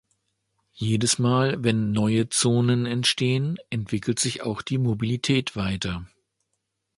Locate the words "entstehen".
2.87-3.57